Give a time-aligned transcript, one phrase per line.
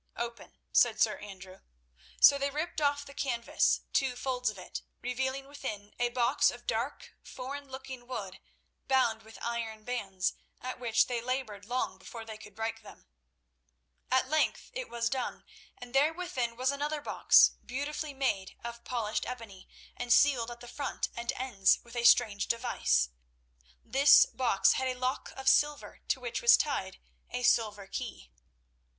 [0.15, 1.59] "Open," said Sir Andrew.
[2.19, 6.65] So they ripped off the canvas, two folds of it, revealing within a box of
[6.65, 8.39] dark, foreign looking wood
[8.87, 13.05] bound with iron bands, at which they laboured long before they could break them.
[14.09, 15.43] At length it was done,
[15.77, 20.67] and there within was another box beautifully made of polished ebony, and sealed at the
[20.67, 23.09] front and ends with a strange device.
[23.85, 26.99] This box had a lock of silver, to which was tied
[27.29, 28.31] a silver key.